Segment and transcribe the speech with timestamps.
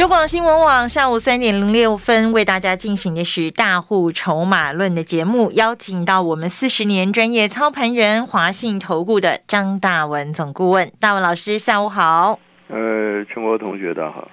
[0.00, 12.38] 中广新闻网下午三点零六分为大家进行的是大户筹码论的节目，邀请到我们四十年专业操盘人华信投顾的张大文总顾问，大文老师下午好。
[12.68, 14.26] 呃，全国同学大家好。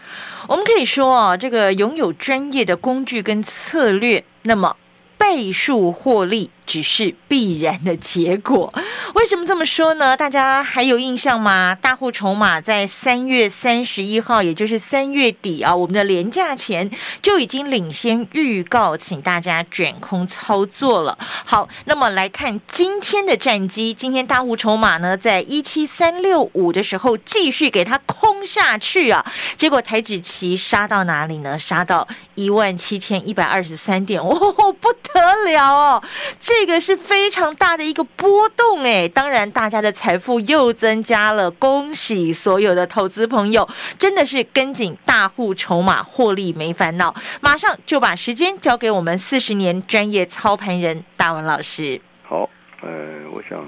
[0.47, 4.77] 我们可以说哦，这个拥有专业的工具跟策略，那么
[5.17, 6.49] 倍数获利。
[6.67, 8.71] 只是必然的结果。
[9.15, 10.15] 为什么这么说呢？
[10.15, 11.73] 大家还有印象吗？
[11.73, 16.91] 大户筹码在三月三十一号，也就是三月底啊，我们的廉价前
[17.23, 21.17] 就已经领先预告，请大家卷空操作了。
[21.45, 23.93] 好，那么来看今天的战机。
[23.93, 31.57] 今天大户筹码呢，在一七三六五的时候继续给它空下去啊，结果台指期杀到哪里呢？
[31.57, 36.03] 杀到一万七千一百二十三点，哦，不得了哦！
[36.39, 47.13] 这这个是非常大的一个波动哎，当然大家的财富又增加了，恭喜所有的投资朋友，真的是跟紧大户筹码获利没烦恼。
[47.41, 52.01] 马上就把时间交给我们四十年专业操盘人大文老师。
[52.23, 52.49] 好，
[52.81, 52.89] 呃，
[53.33, 53.63] 我想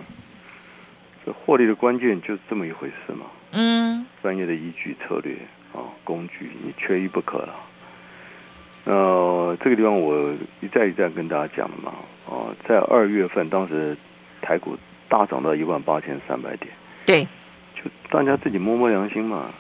[1.24, 3.28] 这获利的关键就是这么一回事嘛。
[3.52, 5.36] 嗯，专业的依据、策略
[5.74, 7.54] 啊、工具，你缺一不可了。
[8.92, 11.94] 那这个地方我一再一再跟大家讲了嘛。
[12.26, 13.96] 哦，在二月份，当时
[14.42, 14.76] 台股
[15.08, 16.74] 大涨到一万八千三百点，
[17.06, 17.24] 对，
[17.76, 19.52] 就大家自己摸摸良心嘛，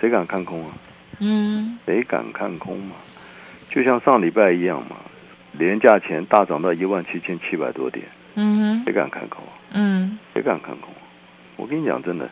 [0.00, 0.72] 谁敢看空啊？
[1.20, 2.96] 嗯，谁敢看空嘛？
[3.68, 4.96] 就像上礼拜一样嘛，
[5.52, 9.44] 廉价前大涨到一万七千七百多点，嗯，谁敢看空？
[9.74, 10.88] 嗯，谁敢看空？
[11.56, 12.28] 我跟你讲，真的，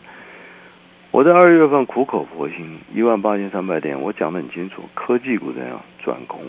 [1.10, 6.40] 我在二月份苦口婆心，一万八千三百点，我讲的很清楚，科技股怎样转空？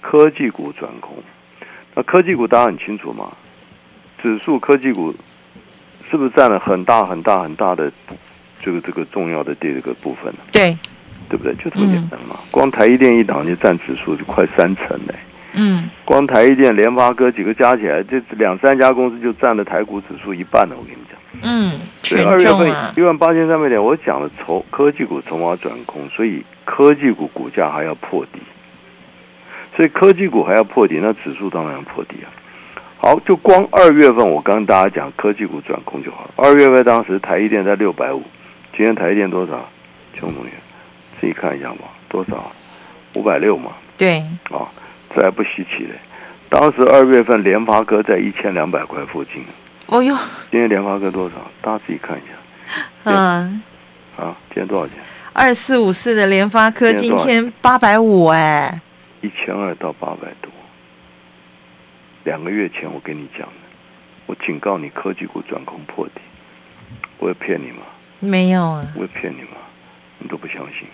[0.00, 1.16] 科技股转空。
[1.94, 3.32] 那科技股大家很清楚嘛？
[4.22, 5.12] 指数科技股
[6.08, 7.90] 是不是占了很大很大很大的
[8.60, 10.38] 这个这个重要的这个部分呢？
[10.52, 10.78] 对，
[11.28, 11.52] 对不对？
[11.56, 12.38] 就这么简单嘛。
[12.52, 15.14] 光台积电一档就占指数就快三成嘞。
[15.54, 15.90] 嗯。
[16.04, 20.76] 光台积电、联发科几个加起来，这两三家公司就占了台股指数一半了。
[20.78, 21.18] 我跟你讲。
[21.42, 21.80] 嗯。
[22.02, 28.40] 对，二月份一万八千三百点，我讲了筹科技股筹码转空，所以科技股股价还要破底。
[29.74, 32.28] 所以科技股还要破底，那指数当然要破底啊。
[32.98, 36.30] 好，就光二月份，我刚跟大家讲科技股转空就好了。
[36.36, 38.22] 二月份当时台积电在六百五，
[38.76, 39.68] 今天台积电多少？
[40.14, 40.50] 邱同学
[41.18, 42.52] 自己看一下嘛，多少？
[43.14, 43.72] 五百六嘛。
[43.96, 44.18] 对。
[44.50, 44.68] 啊，
[45.14, 45.94] 这还不稀奇嘞。
[46.50, 49.42] 当时二月份联发科在一千两百块附近。
[49.92, 50.16] 哦哟。
[50.50, 51.34] 今天联发科多少？
[51.60, 52.82] 大家自己看一下。
[53.04, 53.62] 嗯。
[54.16, 54.96] 啊，今天多少钱？
[55.34, 58.80] 二四五四的联发科今天八百五哎。
[59.20, 60.50] 一千二到八百多，
[62.24, 63.54] 两个月前我跟你讲的，
[64.24, 66.22] 我警告你科技股转空破底，
[67.18, 67.82] 我会骗你吗？
[68.18, 68.86] 没有啊。
[68.96, 69.58] 我会骗你吗？
[70.18, 70.88] 你都不相信，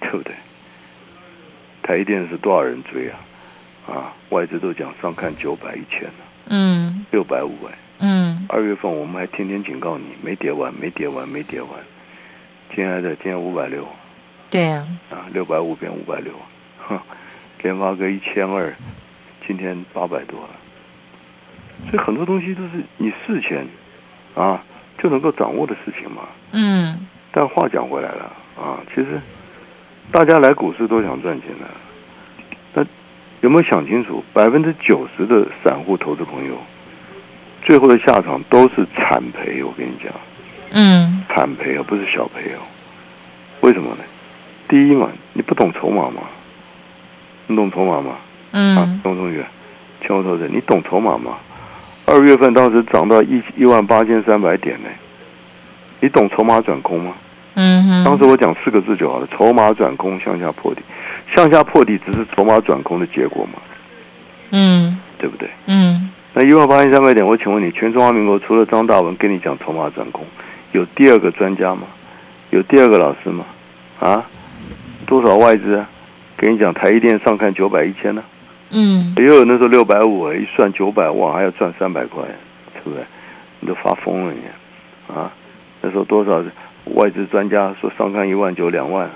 [0.00, 0.34] 对不对？
[1.82, 3.16] 台电是多少人追啊？
[3.88, 6.14] 啊，外资都讲上看九百一千了，
[6.50, 11.70] 嗯，六百五哎，嗯，二月份我们还天天警告你，没跌完，没跌完，没跌完，
[12.74, 13.86] 亲爱的今天五百六，
[14.50, 16.32] 对呀，啊，六百五变五百六，
[16.86, 16.98] 哼。
[17.62, 18.72] 联发个一千二，
[19.44, 20.50] 今天八百多了，
[21.90, 23.66] 所以很多东西都是你事前
[24.36, 24.62] 啊
[24.98, 26.28] 就能够掌握的事情嘛。
[26.52, 27.08] 嗯。
[27.32, 29.20] 但话讲回来了啊，其实
[30.12, 31.66] 大家来股市都想赚钱的，
[32.74, 32.86] 那
[33.40, 34.22] 有没有想清楚？
[34.32, 36.56] 百分之九十的散户投资朋友，
[37.66, 39.60] 最后的下场都是惨赔。
[39.64, 40.12] 我跟你讲，
[40.70, 42.62] 嗯，惨赔而不是小赔哦。
[43.60, 44.04] 为什么呢？
[44.68, 46.22] 第一嘛，你不懂筹码嘛。
[47.48, 48.12] 你懂筹码吗？
[48.52, 48.76] 嗯。
[48.76, 49.44] 啊，董同学，
[50.00, 51.38] 请我投资，你懂筹码吗？
[52.06, 54.88] 二月份当时涨到一一万八千三百点呢，
[55.98, 57.14] 你懂筹码转空吗？
[57.54, 58.04] 嗯哼。
[58.04, 60.80] 当时我讲四个字就好了：筹码转空，向下破底。
[61.34, 63.58] 向下破底只是筹码转空的结果嘛？
[64.52, 64.96] 嗯。
[65.18, 65.48] 对不对？
[65.66, 66.10] 嗯。
[66.38, 70.22] 那一万八千三百点，我请问你，全中华民国除了张大文跟你讲筹码转空，
[70.72, 71.84] 有第二个专家吗？
[72.50, 73.46] 有第二个老师吗？
[73.98, 74.22] 啊？
[75.06, 75.88] 多少外资啊？
[76.36, 78.22] 跟你讲，台积电上看九百一千呢，
[78.68, 82.22] 嗯，也有那时候六百五，一算九百万还要赚三百块，
[82.74, 83.02] 对不对？
[83.60, 85.32] 你都发疯了你，啊，
[85.80, 86.44] 那时候多少
[86.96, 89.08] 外资专家说上看一万九两万，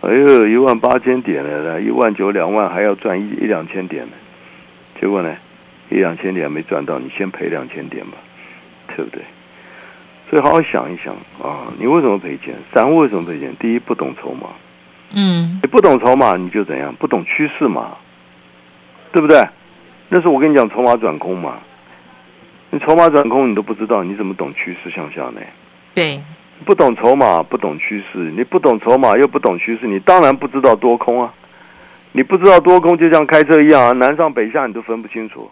[0.00, 4.12] 哎呦，一万八千点了，一万九两万还要赚一一两千点呢，
[4.98, 5.36] 结果呢，
[5.90, 8.18] 一两千点没赚到，你先赔两千点吧，
[8.88, 9.22] 对不对？
[10.28, 12.54] 所以好好想一想啊，你为什么赔钱？
[12.74, 13.54] 散户为什么赔钱？
[13.60, 14.48] 第一，不懂筹码。
[15.14, 16.92] 嗯你不懂筹码，你就怎样？
[16.96, 17.96] 不懂趋势嘛，
[19.12, 19.40] 对不对？
[20.08, 21.58] 那是我跟你讲筹码转空嘛。
[22.70, 25.40] 你筹码转空你都不知道，你怎么懂趋势向下呢？
[25.94, 26.20] 对，
[26.64, 31.32] 不懂筹码，不懂趋势，你不懂筹码又不懂趋势，你当然不知道多空啊。
[32.12, 35.48] 你不知道多空，就像开车一样啊，南上北下你都分不清楚。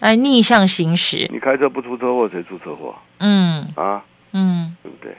[0.00, 4.02] 哎，逆向行驶，你开车不出车祸，谁出车祸嗯啊？
[4.32, 5.12] 嗯对不对？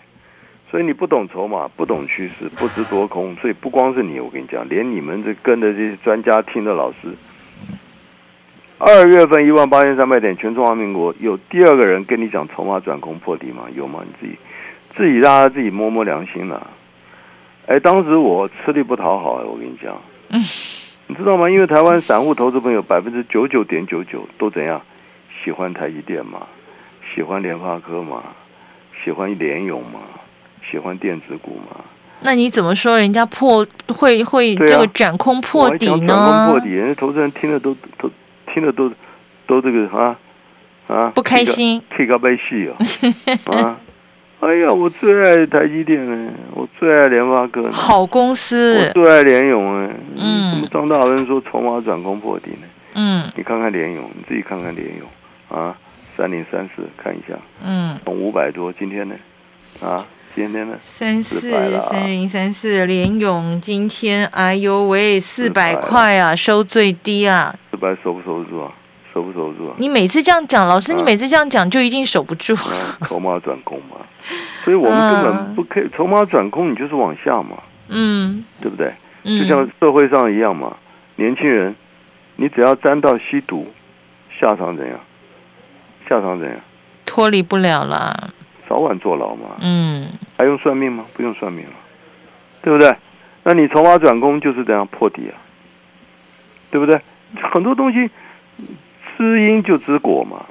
[0.70, 7.16] 所以你不懂筹码，不懂趋势，不知多空，所以不光是你，我跟你讲，连你们这跟的这些专家听的老师，
[8.80, 13.66] 二月份一万八千三百点，全中华民国有第二个人跟你讲筹码转空破底吗？
[13.75, 14.04] 有吗？
[14.04, 14.38] 你自己
[14.98, 16.68] 自己大家自己摸摸良心了、
[17.68, 20.42] 哎，当时我吃力不讨好，我跟你讲，嗯
[21.13, 21.48] 你知道吗？
[21.48, 24.81] 因为台湾散户投资朋友百分之九九点九九都怎样？
[25.44, 26.48] 喜欢台积电嘛，
[27.13, 28.24] 喜欢联发科嘛，
[29.04, 30.00] 喜欢联咏嘛，
[30.71, 31.81] 喜欢电子股嘛。
[32.21, 36.07] 那你怎么说人家破会会这个转空破底呢？
[36.07, 38.10] 转空破底，人家投资人听了都都
[38.51, 38.92] 听了都
[39.45, 40.18] 都这个啊
[40.88, 42.68] 啊不开心，气高被戏
[43.45, 43.77] 哦 啊！
[44.44, 49.95] 哎呀，我最爱台积电呢，我最爱联发科，好公我司，最爱联咏哎。
[50.18, 52.68] 嗯怎么张大人说筹码转空破底呢？
[52.95, 55.07] 嗯你看看联咏，你自己看看联咏
[55.50, 55.75] 啊，
[56.18, 59.16] 三零三四看一下，嗯，从五百多，今天呢
[59.81, 60.06] 啊，
[60.36, 67.56] 今天呢三四400了啊三零三四联勇今天哎呦喂四百块啊，收最低啊！
[67.72, 68.72] 四百守不守得住啊？
[69.13, 69.75] 守不守得住啊？
[69.78, 72.54] 你每次这样讲，老师，你啊每次这样讲就一定守不住。
[72.56, 73.98] 啊，筹码转空嘛，
[74.64, 77.58] 所以我们根本不可以筹码转空，你就是往下嘛，
[77.90, 78.94] 嗯对不对？
[79.24, 80.78] 就嗯，像社会上一样嘛，
[81.16, 81.75] 年轻人，
[82.38, 83.72] 你只要沾到吸毒，
[84.40, 85.00] 下场怎样？
[86.10, 86.58] 下场怎样？
[87.06, 88.34] 脱离不了了。
[88.68, 91.06] 早晚坐牢嘛，嗯还用算命吗？
[91.14, 91.74] 不用算命了，
[92.62, 92.96] 对不对？
[93.44, 95.36] 那你筹码转空就是这样破底啊，
[96.72, 97.00] 对不对？
[97.54, 98.10] 很多东西
[99.18, 100.46] 知因就知果嘛。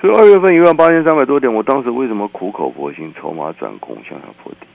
[0.00, 4.66] 所以二月份一万八千三百多点，我当时为什么苦口婆心筹码转空向下破底，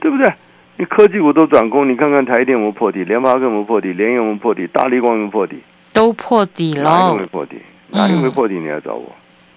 [0.00, 0.32] 对不对？
[0.76, 5.62] 你科技股都转空，你看看台电有没有破底，联发科有没有破底，联咏有没有破底，大力光有没有破底？
[5.92, 7.26] 都破底了哪一个没。
[7.26, 7.56] 破底？
[7.90, 8.54] 哪一个没破底？
[8.54, 9.12] 你来找我，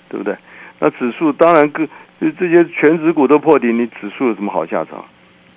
[0.10, 0.36] 对不对？
[0.80, 1.86] 那指数当然各
[2.22, 5.04] 就这些全指股都破底，你指数有什么好下场？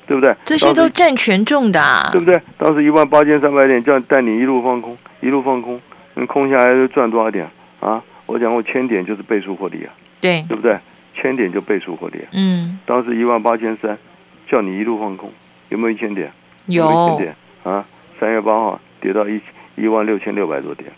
[0.06, 0.34] 对不对？
[0.44, 2.40] 这些都占权重的、啊对，不对？
[2.56, 5.78] 当时一万八千三百点，叫带你一路放空，一路放空，
[6.14, 7.46] 你空下来就赚多少点
[7.80, 8.02] 啊？
[8.28, 9.90] 我讲过千点就是倍数获利啊，
[10.20, 10.78] 对，对不对？
[11.14, 12.28] 千点就倍数获利、啊。
[12.32, 13.98] 嗯，当时一万八千三，
[14.46, 15.32] 叫你一路放空，
[15.70, 16.30] 有没有一千点？
[16.66, 17.84] 没有一千点啊？
[18.20, 19.40] 三月八号跌到一
[19.76, 20.92] 一万六千六百多点，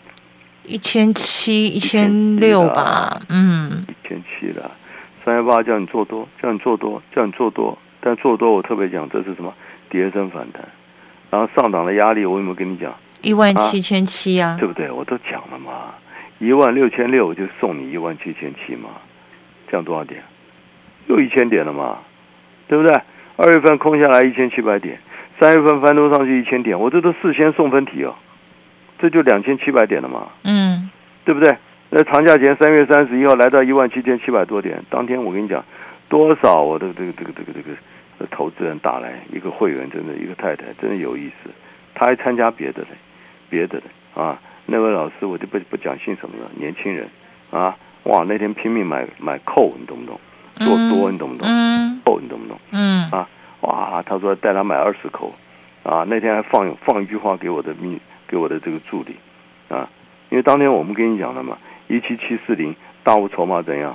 [0.63, 4.69] 一千七、一千六吧，嗯一千七了。
[5.23, 9.53] 三月八叫你做多，叫你做多，叫你做多，但做多我特别讲这是什么？
[9.89, 10.63] 跌升反弹，
[11.29, 12.93] 然后上档的压力我有没有跟你讲？
[13.21, 14.89] 一万七千七啊，对不对？
[14.89, 15.93] 我都讲了嘛，
[16.41, 18.89] 一万六千六我就送你一万七千七嘛，
[19.69, 20.23] 这样多少点？
[21.05, 21.99] 又一千点了嘛，
[22.67, 22.99] 对不对？
[23.37, 24.97] 二月份空下来一千七百点，
[25.39, 28.15] 三月份翻多上去一千点，我这都事先送分题哦，
[28.97, 30.89] 这就两千七百点了嘛，嗯
[31.23, 31.55] 对不对？
[31.91, 35.63] 那长假前三月三十一号来到一万七千七百多点，当天我跟你讲，
[36.09, 37.77] 多少我的这个这个这个这个
[38.17, 41.51] 呃投资人打来一个会员，真的一个太太真的有意思，
[41.93, 42.87] 他还参加别的嘞，
[43.49, 43.83] 别的嘞
[44.15, 44.39] 啊，
[44.71, 47.05] 那位老师我就不不讲姓什么了，年轻人
[47.51, 50.17] 啊，哇，那天拼命买买扣，你懂不懂？
[50.59, 51.45] 做多你懂不懂？
[51.49, 52.57] 嗯扣你懂不懂？
[52.71, 53.27] 嗯啊
[53.59, 55.33] 哇，他说带他买二十口，
[55.83, 59.17] 啊，那天还放放一句话给我的秘给我的这个助理，
[59.67, 59.89] 啊，
[60.29, 61.57] 因为当天我们跟你讲了嘛，
[61.89, 62.73] 一七七四零
[63.03, 63.93] 大户筹码怎样？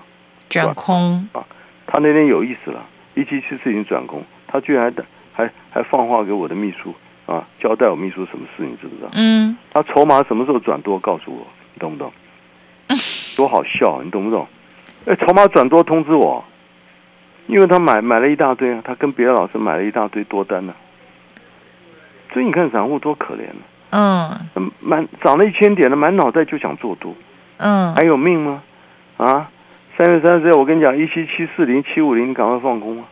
[0.51, 1.43] 转空啊，
[1.87, 5.03] 他那天有意思了，一七七四零转空，他居然还
[5.33, 6.95] 还还放话给我的秘书
[7.27, 9.09] 啊，交代我秘书什么事，你知不知道？
[9.15, 12.13] 嗯他筹码什么时候转多，告诉我，你懂不懂？
[13.37, 14.47] 多好笑，你懂不懂？
[15.07, 16.45] 哎，筹码转多通知我，
[17.49, 20.75] 因为他买买了一大堆啊，他跟别的老师买了一大堆多单呢、
[22.33, 23.49] 所以你看散户多可怜
[23.91, 27.15] 啊，嗯满涨了一千点了，满脑袋就想做多，
[27.59, 28.63] 嗯还有命吗？
[29.17, 29.51] 啊，
[29.99, 33.07] 三月三十号我跟你讲，一七七四零七五零，你赶快放空啊！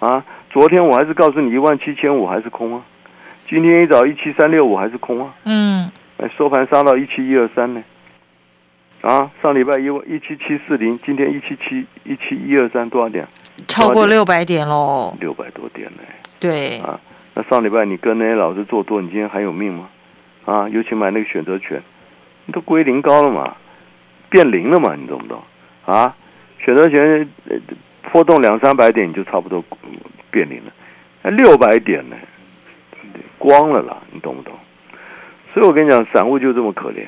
[0.00, 2.82] 啊，昨天我还是告诉你一万七千五还是空啊，
[3.48, 5.34] 今天一早一七三六五还是空啊。
[5.44, 7.82] 嗯哎，收盘杀到一七一二三呢，
[9.02, 13.28] 啊，上礼拜一一七七四零，今天一七七一七一二三多少点？
[13.68, 16.02] 超过六百点喽，六百多点呢。
[16.40, 16.98] 对，啊，
[17.34, 19.88] 那上礼拜你跟那些老师做多，你今天还有命吗？
[20.46, 21.82] 啊，尤其买那个选择权，
[22.46, 23.56] 你都归零高了嘛，
[24.30, 25.42] 变零了嘛，你懂不懂？
[25.84, 26.16] 啊，
[26.58, 27.56] 选择权呃
[28.10, 29.62] 波动两三百点你就差不多
[30.30, 30.72] 变零了，
[31.22, 32.16] 那六百点呢，
[33.46, 34.52] 光了啦，你懂不懂？
[35.54, 37.06] 所以我跟你讲，散户就这么可怜。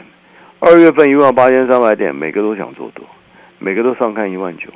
[0.60, 3.04] 二月份一万八千三百点，每个都想做多，
[3.58, 4.68] 每个都上看一万九，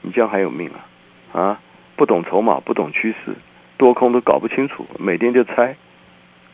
[0.00, 1.38] 你这样还有命啊？
[1.38, 1.60] 啊，
[1.94, 3.34] 不懂筹码，不懂趋势，
[3.76, 5.76] 多空都搞不清楚，每天就猜，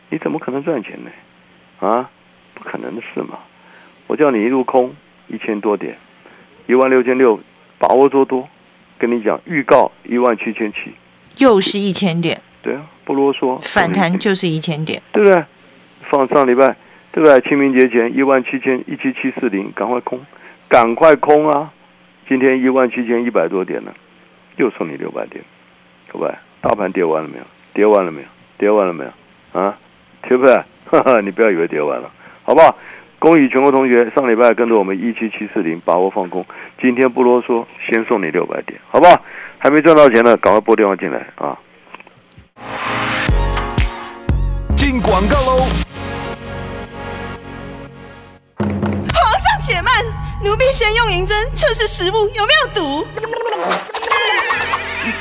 [0.08, 1.10] 你怎么可能赚钱呢？
[1.78, 2.10] 啊，
[2.54, 3.38] 不可能的事嘛！
[4.08, 4.92] 我叫你一路空
[5.28, 5.96] 一千多点，
[6.66, 7.38] 一万六千六，
[7.78, 8.48] 把握做多。
[8.98, 10.92] 跟你讲，预告一万七千七，
[11.38, 15.44] 又是一千点，对啊，不啰嗦，反弹就是一千点，对不对？
[16.08, 16.76] 放上礼拜，
[17.10, 17.40] 对不对？
[17.40, 20.20] 清明节前一万七千一七七四零，赶快空，
[20.68, 21.72] 赶快空啊！
[22.28, 23.92] 今天一万七千一百多点呢，
[24.58, 25.44] 又送你六百点，
[26.12, 27.44] 各位，大盘跌完了没有？
[27.74, 28.26] 跌完了没有？
[28.56, 29.60] 跌完了没有？
[29.60, 29.76] 啊，
[30.28, 30.54] 对不对？
[30.86, 32.08] 哈哈，你不要以为跌完了，
[32.44, 32.78] 好不好？
[33.18, 36.46] 恭喜全国同学，上礼拜跟着我们一七七四零把握放空，
[36.80, 39.20] 今天不啰嗦，先送你六百点，好不好？
[39.58, 41.58] 还没赚到钱的，赶快拨电话进来啊！
[44.90, 45.68] 进广告喽！
[48.58, 50.04] 皇上且慢，
[50.42, 53.06] 奴婢先用银针测试食物有没有毒。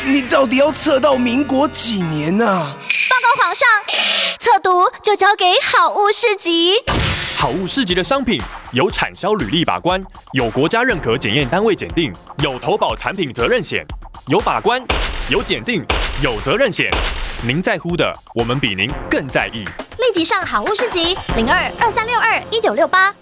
[0.04, 2.76] 你到底要测到民国几年啊？
[3.12, 3.68] 报告皇上，
[4.40, 6.74] 测毒就交给好物市集。
[7.38, 13.86] 好物市集的商品有产销履历把关，有国家认可检验单位检定，有投保产品责任险，
[14.30, 14.84] 有把关，
[15.30, 15.86] 有检定，
[16.24, 16.90] 有责任险。
[17.42, 19.64] 您在乎的，我们比您更在意。
[19.98, 23.16] 立即上好物市集零二二三六二一九六八。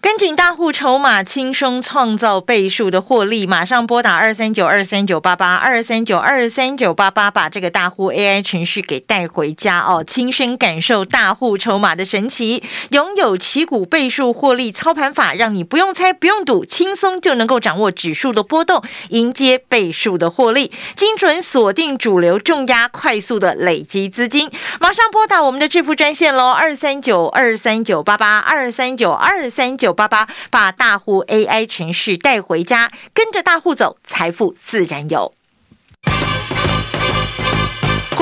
[0.00, 3.46] 跟紧大户筹码，轻松创造倍数的获利。
[3.46, 12.62] 马上拨打二三九二三九八八二三九二三九八八，把这个大户 AI 程序给带回家哦，亲身感受大户筹码的神奇。
[12.90, 24.48] 拥有旗股倍数获利操盘法，让你不用猜，不用赌，轻松就能够掌握指数的波动，迎接倍数的获利，精准锁定主流重压，快速的累积资金。
[24.78, 29.87] 马上拨打我们的致富专线喽，二三九二三九八八二三九二三九。
[29.88, 35.37] 九八八，把大户 AI 程序带回家，跟着大户走，财富自然有。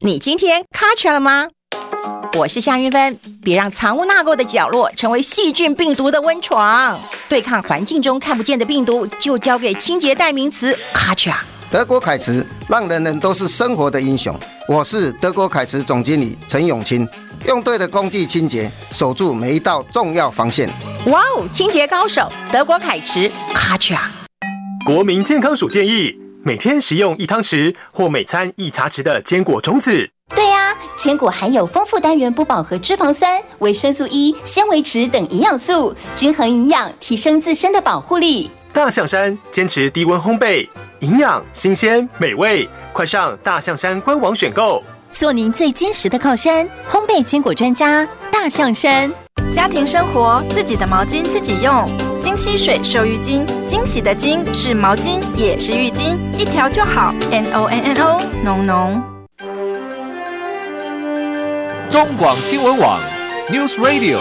[0.00, 1.46] 你今天卡起了吗？
[2.36, 6.98] 我是夏云芬，别让藏污纳垢的角落成为细菌病毒的温床。
[7.28, 11.44] 对抗环境中看不见的病毒，就交给清洁代名词卡恰。
[11.70, 14.36] 德国凯驰让人人都是生活的英雄。
[14.68, 17.08] 我是德国凯驰总经理陈永清，
[17.46, 20.68] 用对的工具清洁，守住每一道重要防线。
[21.06, 24.10] 哇哦，清洁高手，德国凯驰卡恰。
[24.84, 26.23] 国民健康署建议。
[26.46, 30.10] 每天食用一汤匙或每餐一茶匙的坚果种子。
[30.36, 38.50] 对呀，坚果含有丰富单元不饱和脂肪酸、维生素 E、纤维质等营养素，均衡营养，提升自身的保护力。
[38.74, 40.68] 大象山坚持低温烘焙，
[41.00, 46.68] 营养、新鲜、美味，快上大象山官网选购，做您最坚实的靠山。
[46.90, 48.06] 烘焙坚果专家，
[48.44, 49.10] 大象山。
[49.54, 51.88] 家庭生活，自己的毛巾自己用。
[52.20, 57.14] 金溪水收浴巾，惊喜的“金”是毛巾，也是浴巾，一条就好。
[57.30, 59.02] N O N N O，浓浓。
[61.88, 63.00] 中广新闻网
[63.48, 64.18] ，News Radio。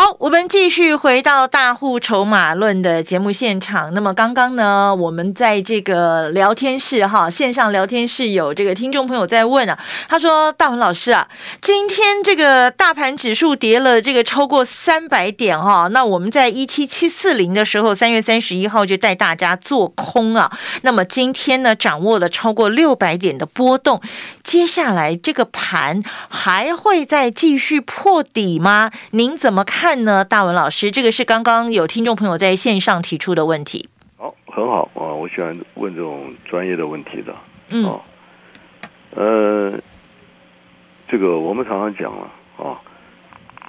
[0.00, 3.92] 好，我们继续回到大户筹码论的节目现场。
[3.94, 9.76] 那么刚刚呢，我们在这个聊天室哈，线上聊天室有这个听众朋友在问啊，
[10.08, 11.26] 他说：“大文老师啊，
[11.60, 20.56] 今天这个大盘指数跌了这个超过三百点哈，那我们在一七七四零的时候，三月三十一号就带大家做空啊。
[20.82, 24.00] 那么今天呢，掌握了超过六百点的波动，
[24.44, 28.92] 接下来这个盘还会再继续破底吗？
[29.10, 33.88] 您怎么看？”看呢，大文老师，这个是刚刚有听众朋友在线上提出的问题。
[34.18, 37.34] 好，很好啊，我喜欢问这种专业的问题的。
[37.70, 37.98] 嗯，
[39.16, 39.80] 呃，
[41.08, 42.76] 这个我们常常讲了啊，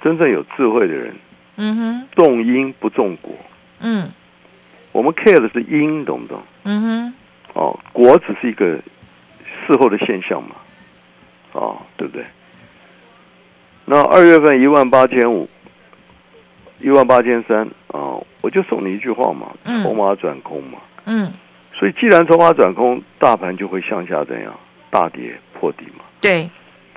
[0.04, 1.16] 真正有智慧的人，
[1.56, 3.34] 嗯哼，种因不重果。
[3.78, 4.10] 嗯，
[4.92, 6.42] 我们 care 的是因，懂不懂？
[6.64, 7.14] 嗯哼，
[7.54, 8.66] 哦，果只是一个
[9.66, 10.54] 事后的现象嘛，
[11.52, 12.22] 哦，对不对？
[13.86, 15.48] 那二月份一万八千五。
[16.80, 20.78] 一万八千三啊，我就送你一句话嘛，嗯筹码转空嘛。
[21.06, 21.32] 嗯，
[21.72, 24.54] 所以既然筹码转空，大盘就会向下这样
[24.90, 26.48] 大跌破底嘛，对，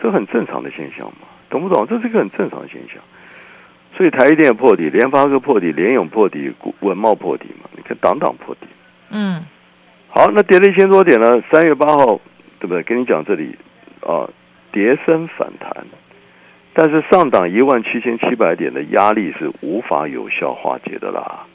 [0.01, 1.85] 这很正常的现象嘛，懂不懂？
[1.87, 3.01] 这是一个很正常的现象。
[3.95, 8.67] 所以台积电破底，联发科破底，联永破底，股文茂破底嘛，你看档档破底。
[9.11, 9.45] 嗯
[10.09, 11.41] 好，那跌了一千多点呢？
[11.51, 12.19] 三月八号，
[12.59, 12.81] 对不对？
[12.83, 13.55] 跟你讲这里
[14.01, 14.29] 啊，
[14.71, 15.85] 跌升反弹，
[16.73, 21.45] 但是上档一万七千七百点的压力是无法有效化解的啦。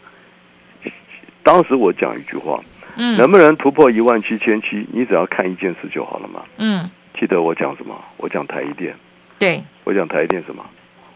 [1.43, 2.61] 当时我讲一句话，
[2.97, 4.87] 嗯，能不能突破一万七千七？
[4.93, 6.43] 你只要看一件事就好了嘛。
[6.59, 7.95] 嗯，记得我讲什么？
[8.17, 8.95] 我讲台一电，
[9.39, 10.65] 对，我讲台一电什么？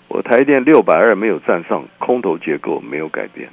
[0.08, 3.48] 我台一电六百二没有站上，空头结构没有改变。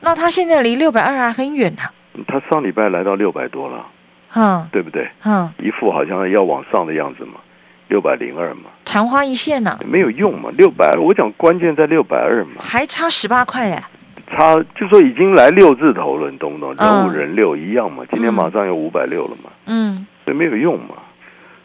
[0.00, 1.82] 那它现在离六百二还很远呢、
[2.26, 3.86] 它上礼拜来到六百多了，
[4.28, 5.08] 哼对不对？
[5.20, 7.40] 哼，一副好像要往上的样子嘛，
[7.88, 13.82] 六百零二嘛，昙花一现啊、没有用嘛，六百，我讲关键在六百二嘛，还差十八块哎。
[14.30, 16.74] 差就说已经来六字头了，你懂不懂？
[16.76, 16.86] 嗯。
[16.86, 20.06] 人五人六一样嘛，今天马上有五百六了嘛，嗯。
[20.24, 20.96] 所以没有用嘛，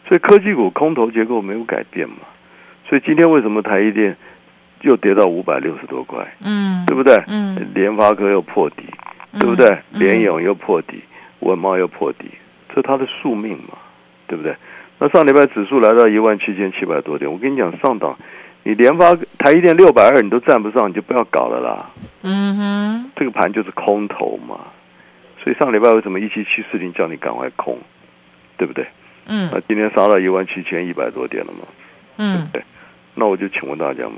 [0.08, 2.16] 所以科技股空头结构没有改变嘛，
[2.88, 4.16] 所以今天为什么台积电
[4.80, 7.14] 又跌到五百六十多块，嗯，对不对？
[7.28, 8.84] 嗯，联发科又破底，
[9.38, 9.78] 对不对？
[9.90, 11.02] 联咏又破底，
[11.40, 12.30] 文茂又破底，
[12.70, 13.76] 这是它的宿命嘛，
[14.26, 14.56] 对不对？
[14.98, 18.16] 那上礼拜指数来到一万七千七百多点，我跟你讲，上档
[18.62, 21.90] 你连发台一电六百二你都站不上，你就不要搞了啦。
[22.22, 24.60] 嗯哼，这个盘就是空头嘛，
[25.42, 27.78] 所以上礼拜为什么一七七四零叫你赶快空，
[28.56, 28.86] 对不对？
[29.26, 31.60] 嗯那今天杀到一万七千一百多点了嘛，
[32.18, 32.62] 嗯，对，
[33.14, 34.16] 那我就请问大家嘛，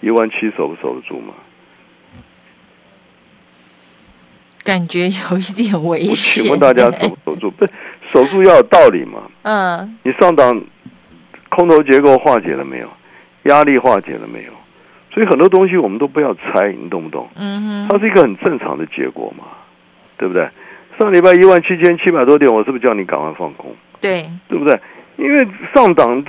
[0.00, 1.34] 一万七守不守得住嘛？
[4.64, 6.42] 感觉有一点危我险。
[6.42, 7.50] 请问大家守不守住？
[7.50, 7.64] 不
[8.06, 9.22] 是守住要有道理嘛？
[9.42, 10.62] 嗯你上档
[11.48, 12.88] 空头结构化解了没有？
[13.44, 14.52] 压力化解了没有？
[15.12, 17.28] 所以很多东西我们都不要猜，你懂不懂？
[17.36, 19.44] 嗯哼，它是一个很正常的结果嘛，
[20.18, 20.48] 对不对？
[20.98, 23.74] 上礼拜一万七千七百多点，我是不是叫你赶快放空？
[24.00, 24.78] 对，对不对？
[25.16, 26.22] 因为上档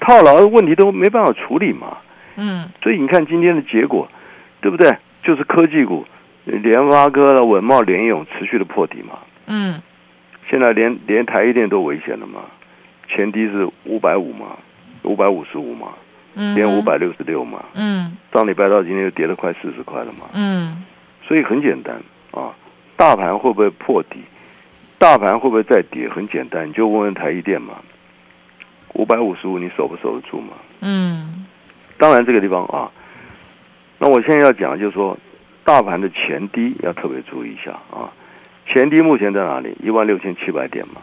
[0.00, 1.96] 套牢的问题都没办法处理嘛，
[2.36, 4.08] 嗯所以你看今天的结果，
[4.60, 4.96] 对不对？
[5.22, 6.06] 就是科技股，
[6.44, 9.18] 联发科了、文茂、联咏持续的破底嘛。
[9.46, 9.80] 嗯
[10.48, 12.40] 现在连连台一电都危险了嘛，
[13.08, 14.56] 前低是五百五嘛，
[15.02, 15.88] 五百五十五嘛，
[16.34, 18.16] 嗯，连五百六十六嘛，嗯。
[18.32, 20.84] 上礼拜到今天又跌了快四十块了嘛，嗯。
[21.26, 22.54] 所以很简单啊，
[22.96, 24.20] 大盘会不会破底？
[24.98, 26.08] 大盘会不会再跌？
[26.08, 27.74] 很简单，你就问问台一电嘛，
[28.94, 30.54] 五百五十五你守不守得住嘛？
[30.80, 31.46] 嗯。
[31.98, 32.90] 当然这个地方啊，
[33.98, 35.18] 那我现在要讲的就是说，
[35.64, 38.10] 大盘的前低要特别注意一下啊，
[38.72, 39.76] 前低目前在哪里？
[39.82, 41.00] 一万六千七百点嘛，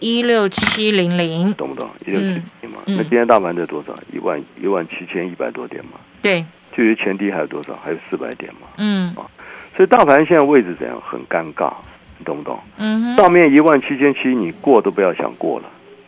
[0.00, 1.88] 一六七零零，懂不懂？
[2.06, 3.94] 一六七零嘛，嗯那今天大盘在多少？
[4.12, 7.78] 一万一万七千一百多点嘛，对，距离前低还有多少？
[7.82, 9.22] 还有四百点嘛，嗯啊
[9.76, 11.00] 所以大盘现在位置怎样？
[11.06, 11.72] 很尴尬，
[12.18, 12.58] 你懂不懂？
[12.78, 15.66] 嗯，上面一万七千七，你过都不要想过了。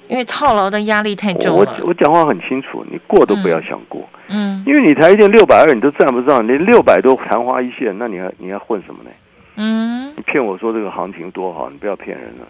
[0.08, 1.76] 因为套牢的压力太重我了。
[1.84, 9.10] 我讲话很清楚，你过都不要想过，嗯因为你台积电六百二你都站不上，连六百多昙花一现，那你还你还混什么呢？
[9.62, 12.46] 嗯你骗我说这个行情多好，你不要骗人了，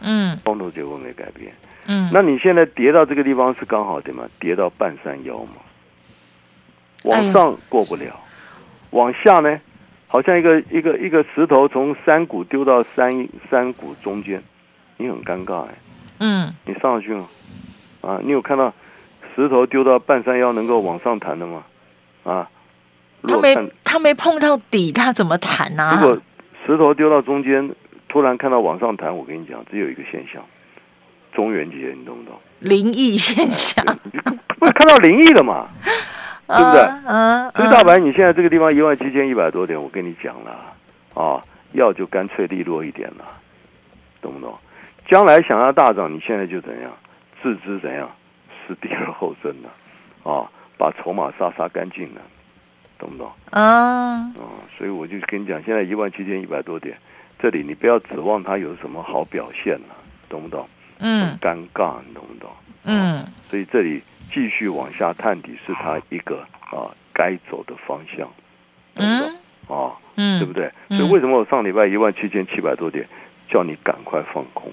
[0.00, 1.52] 嗯光头结构没改变。
[1.86, 4.24] 嗯，那你现在跌到这个地方是刚好对吗？
[4.40, 5.56] 跌到半山腰嘛，
[7.12, 8.18] 哎呦往上过不了，
[8.90, 9.60] 往下呢，
[10.06, 14.42] 好像一个一个一个石头从山谷丢到山山谷中间，
[14.96, 15.74] 你很尴尬哎。
[16.20, 17.28] 嗯你上去吗？
[18.00, 18.72] 啊，你有看到
[19.36, 21.64] 石头丢到半山腰能够往上弹的吗？
[22.22, 22.48] 啊，
[23.28, 26.00] 他没他没碰到底，他怎么弹啊？
[26.00, 26.18] 如果
[26.66, 27.74] 石头丢到中间，
[28.08, 30.42] 突然看到往上弹，我跟你讲，只有一个现象，
[31.32, 32.38] 中元节，你懂不懂？
[32.60, 33.84] 灵异现象，
[34.58, 35.68] 不是看到灵异了嘛？
[36.46, 36.82] 对不对？
[37.06, 40.74] 嗯，所以大白你现在这个地方一万七千一百多点，我跟你讲了
[41.14, 43.24] 啊，要就干脆利落一点了，
[44.20, 44.54] 懂不懂？
[45.08, 46.90] 将来想要大涨，你现在就怎样
[47.42, 48.10] 自知怎样
[48.66, 49.70] 是第而后生了
[50.30, 52.20] 啊，把筹码杀杀干净了，
[52.98, 53.30] 懂不懂？
[53.50, 54.32] 嗯啊，
[54.76, 56.96] 所以我就跟你讲，现在一万七千一百多点，
[57.38, 59.94] 这里你不要指望它有什么好表现了，
[60.28, 60.68] 懂不懂？
[61.00, 62.50] 嗯尴尬，你懂不懂？
[62.84, 68.28] 嗯所以这里继续往下探底是它一个啊该走的方向，
[68.94, 69.32] 懂不懂？
[69.68, 70.70] 嗯啊，嗯，对不对？
[70.88, 73.06] 嗯所以为什么我上礼拜一万七千七百多点，
[73.48, 74.70] 叫你赶快放空？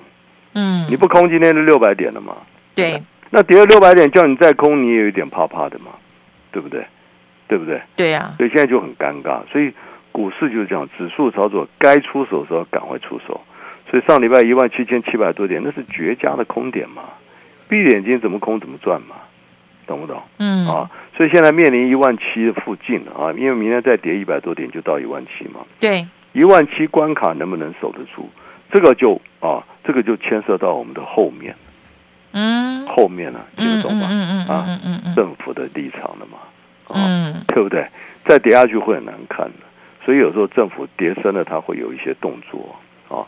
[0.53, 2.37] 嗯，你不空，今天就六百点了嘛？
[2.75, 5.91] 对那跌了六百点，叫你再空，你也有一点怕怕的嘛，
[6.51, 6.85] 对不对？
[7.47, 7.81] 对不对？
[7.95, 9.41] 对呀，所以现在就很尴尬。
[9.51, 9.73] 所以
[10.11, 13.41] 股市就是这样，指数操作该出手的时候赶快出手。
[13.89, 17.03] 所以上礼拜一万七千七百多点，那是绝佳的空点嘛，
[17.67, 19.15] 闭着眼睛怎么空怎么赚嘛，
[19.85, 20.21] 懂不懂？
[20.37, 28.29] 嗯啊，所以现在面临一万七的附近了啊，因为明天再跌一百多点就到一万七嘛，对，一万七关卡能不能守得住？
[28.71, 31.53] 这个就啊，这个就牵涉到我们的后面，
[32.31, 34.07] 嗯后面呢、啊，听得懂吗？
[34.09, 36.37] 嗯嗯嗯啊，嗯政府的立场了嘛，
[36.87, 37.85] 啊，嗯对不对？
[38.23, 39.65] 再跌下去会很难看的，
[40.03, 42.75] 所以有时候政府跌深了，它会有一些动作
[43.07, 43.25] 啊。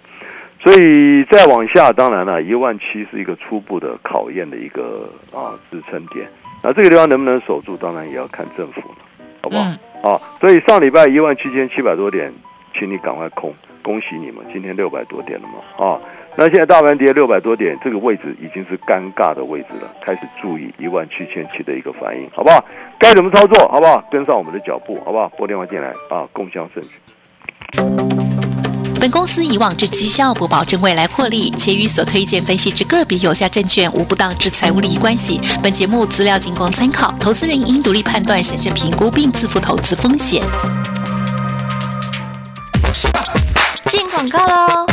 [0.59, 6.27] 所以再往下，当然了，一万七是一个初步的考验的一个啊支撑点。
[6.63, 8.97] 那这个地方能不能守住，当然也要看政府了，
[9.41, 9.63] 好不好？
[9.65, 12.33] 嗯啊，所以上礼拜一万七千七百多点，
[12.77, 15.99] 请你赶快空，恭喜你们，今天六百多点了嘛，啊，
[16.35, 22.65] 那现在大盘跌六百多点，这个位置已经是尴尬的位置了，开始注意一万七千七的一个反应，好不好？
[22.97, 24.03] 该怎么操作，好不好？
[24.11, 25.29] 跟上我们的脚步，好不好？
[25.37, 26.89] 拨电话进来啊，共享盛举。
[28.99, 35.39] 本公司以往之绩效不保证未来获利，且与所推荐分析之个别有价证券无不当之财务利益关系。
[35.61, 40.41] 本节目资料仅供参考，投资人应独立判断、审慎评估并自负投资风险。
[43.89, 44.92] 进广告喽！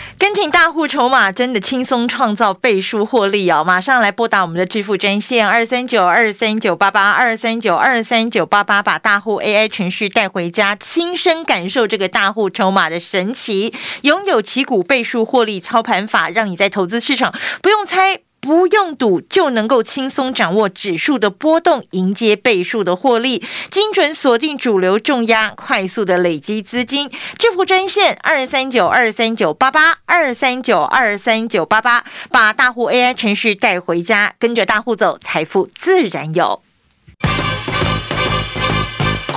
[0.21, 3.63] 跟紧大户筹码，真的轻松创造倍数获利哦！
[3.63, 18.19] 马上来拨打我们的支付专线二三九二三九八八二三九二三九八八，把大户 AI 程序带回家，亲身感受这个大户筹码的神奇，拥有旗鼓倍数获利操盘法，让你在投资市场不用猜。
[18.41, 27.09] 不用赌就能够轻松掌握指数的波动，迎接倍数的获利，精准锁定主流重压，快速的累积资金。
[27.37, 36.63] 致富专线二三九二三九八八二三九二三九八八，把大户 AI 程序带回家，跟着大户走，财富自然有。